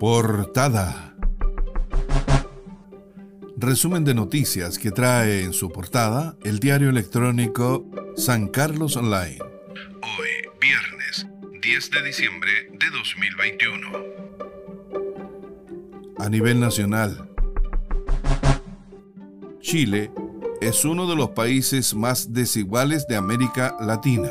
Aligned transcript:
Portada. 0.00 1.14
Resumen 3.56 4.04
de 4.04 4.14
noticias 4.14 4.78
que 4.78 4.90
trae 4.90 5.44
en 5.44 5.52
su 5.52 5.70
portada 5.70 6.36
el 6.42 6.58
diario 6.58 6.90
electrónico 6.90 7.86
San 8.16 8.48
Carlos 8.48 8.96
Online. 8.96 9.38
Hoy, 9.40 10.28
viernes 10.60 11.26
10 11.62 11.90
de 11.92 12.02
diciembre 12.02 12.50
de 12.72 12.90
2021. 12.90 13.88
A 16.18 16.28
nivel 16.28 16.58
nacional, 16.58 17.30
Chile 19.60 20.10
es 20.60 20.84
uno 20.84 21.08
de 21.08 21.14
los 21.14 21.30
países 21.30 21.94
más 21.94 22.32
desiguales 22.32 23.06
de 23.06 23.16
América 23.16 23.76
Latina. 23.80 24.30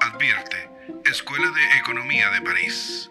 Advierte, 0.00 0.70
Escuela 1.04 1.50
de 1.50 1.78
Economía 1.78 2.30
de 2.30 2.40
París. 2.40 3.10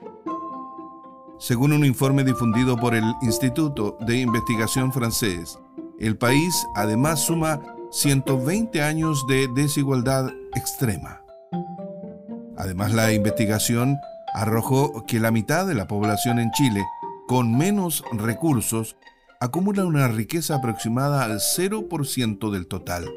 Según 1.47 1.73
un 1.73 1.85
informe 1.85 2.23
difundido 2.23 2.75
por 2.75 2.95
el 2.95 3.03
Instituto 3.21 3.99
de 3.99 4.17
Investigación 4.17 4.91
francés, 4.91 5.59
el 5.99 6.17
país 6.17 6.65
además 6.73 7.19
suma 7.19 7.61
120 7.91 8.81
años 8.81 9.27
de 9.27 9.47
desigualdad 9.53 10.31
extrema. 10.55 11.21
Además, 12.57 12.93
la 12.95 13.13
investigación 13.13 13.99
arrojó 14.33 15.05
que 15.05 15.19
la 15.19 15.29
mitad 15.29 15.67
de 15.67 15.75
la 15.75 15.85
población 15.85 16.39
en 16.39 16.49
Chile, 16.49 16.83
con 17.27 17.55
menos 17.55 18.03
recursos, 18.11 18.97
acumula 19.39 19.85
una 19.85 20.07
riqueza 20.07 20.55
aproximada 20.55 21.25
al 21.25 21.37
0% 21.41 22.51
del 22.51 22.65
total, 22.65 23.07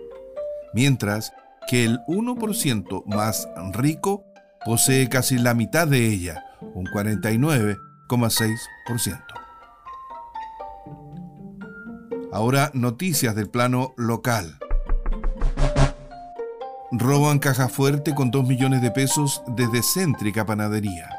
mientras 0.74 1.32
que 1.66 1.82
el 1.86 2.00
1% 2.08 3.06
más 3.06 3.48
rico 3.72 4.26
posee 4.66 5.08
casi 5.08 5.38
la 5.38 5.54
mitad 5.54 5.88
de 5.88 6.04
ella, 6.04 6.44
un 6.74 6.84
49,6%. 8.08 9.22
Ahora 12.32 12.70
noticias 12.74 13.34
del 13.34 13.48
plano 13.48 13.94
local. 13.96 14.58
Roban 16.90 17.38
caja 17.38 17.68
fuerte 17.68 18.14
con 18.14 18.30
2 18.30 18.46
millones 18.46 18.82
de 18.82 18.90
pesos 18.90 19.42
desde 19.48 19.82
céntrica 19.82 20.46
panadería. 20.46 21.10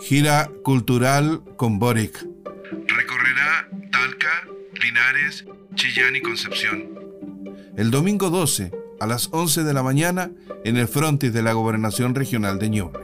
Gira 0.00 0.50
cultural 0.64 1.44
con 1.56 1.78
Boric. 1.78 2.26
Recorrerá 2.88 3.68
Talca, 3.92 4.50
Linares, 4.82 5.44
Chillán 5.74 6.16
y 6.16 6.20
Concepción. 6.20 6.88
El 7.76 7.90
domingo 7.90 8.30
12, 8.30 8.72
a 8.98 9.06
las 9.06 9.28
11 9.32 9.64
de 9.64 9.74
la 9.74 9.82
mañana, 9.82 10.30
en 10.64 10.76
el 10.76 10.88
frontis 10.88 11.32
de 11.32 11.42
la 11.42 11.52
Gobernación 11.52 12.14
Regional 12.14 12.58
de 12.58 12.70
Ñuble. 12.70 13.00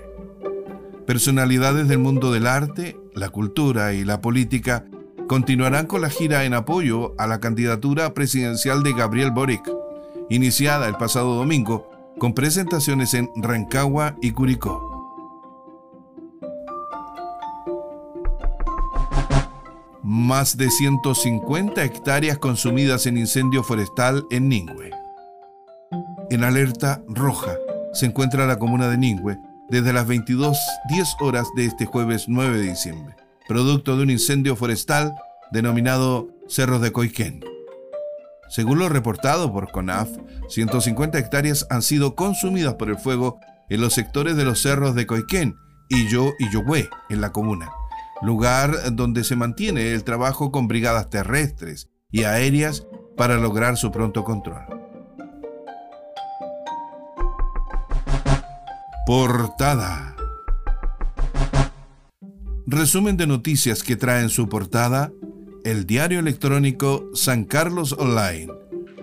Personalidades 1.06 1.88
del 1.88 1.98
mundo 1.98 2.32
del 2.32 2.47
arte, 2.47 2.97
la 3.14 3.28
cultura 3.28 3.92
y 3.92 4.04
la 4.04 4.20
política 4.20 4.87
continuarán 5.28 5.87
con 5.87 6.00
la 6.00 6.10
gira 6.10 6.44
en 6.44 6.54
apoyo 6.54 7.14
a 7.19 7.26
la 7.26 7.41
candidatura 7.41 8.14
presidencial 8.14 8.82
de 8.82 8.93
Gabriel 8.93 9.31
Boric, 9.31 9.70
iniciada 10.31 10.88
el 10.88 10.97
pasado 10.97 11.34
domingo 11.34 11.91
con 12.19 12.32
presentaciones 12.32 13.14
en 13.14 13.31
Rancagua 13.37 14.16
y 14.22 14.32
Curicó. 14.32 14.86
Más 20.16 20.56
de 20.56 20.71
150 20.71 21.84
hectáreas 21.84 22.38
consumidas 22.38 23.06
en 23.06 23.19
incendio 23.19 23.62
forestal 23.62 24.25
en 24.31 24.49
Ningüe. 24.49 24.91
En 26.31 26.43
alerta 26.43 27.03
roja 27.06 27.54
se 27.93 28.06
encuentra 28.06 28.47
la 28.47 28.59
comuna 28.59 28.88
de 28.88 28.97
Ningüe 28.97 29.38
desde 29.69 29.93
las 29.93 30.09
22.10 30.09 30.56
horas 31.21 31.47
de 31.55 31.66
este 31.66 31.84
jueves 31.84 32.25
9 32.28 32.56
de 32.56 32.69
diciembre, 32.69 33.15
producto 33.47 33.97
de 33.97 34.05
un 34.05 34.10
incendio 34.10 34.56
forestal 34.56 35.15
denominado 35.53 36.28
Cerros 36.49 36.81
de 36.81 36.93
Coiquén. 36.93 37.44
Según 38.49 38.78
lo 38.78 38.88
reportado 38.88 39.53
por 39.53 39.71
CONAF, 39.71 40.09
150 40.49 41.19
hectáreas 41.19 41.66
han 41.69 41.82
sido 41.82 42.15
consumidas 42.15 42.75
por 42.75 42.88
el 42.88 42.97
fuego 42.97 43.38
en 43.69 43.82
los 43.82 43.93
sectores 43.93 44.37
de 44.37 44.47
los 44.47 44.62
cerros 44.62 44.94
de 44.94 45.06
Coiquén, 45.06 45.56
Illo 45.91 46.32
y 46.38 46.50
Yohue, 46.50 46.88
en 47.10 47.21
la 47.21 47.32
comuna 47.32 47.69
lugar 48.22 48.94
donde 48.94 49.25
se 49.25 49.37
mantiene 49.37 49.93
el 49.93 50.04
trabajo 50.04 50.50
con 50.50 50.69
brigadas 50.69 51.10
terrestres 51.10 51.91
y 52.10 52.25
aéreas 52.25 52.87
para 53.16 53.37
lograr 53.37 53.77
su 53.77 53.91
pronto 53.91 54.25
control. 54.25 54.65
Portada. 59.06 60.16
Resumen 62.66 63.16
de 63.16 63.26
noticias 63.26 63.82
que 63.82 63.97
trae 63.97 64.22
en 64.22 64.28
su 64.28 64.49
portada 64.49 65.12
el 65.65 65.87
diario 65.87 66.19
electrónico 66.19 67.10
San 67.15 67.44
Carlos 67.44 67.93
Online. 67.93 68.49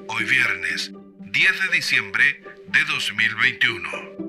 Hoy 0.07 0.23
viernes, 0.25 0.91
10 1.19 1.33
de 1.33 1.75
diciembre 1.75 2.23
de 2.71 2.79
2021. 2.93 4.22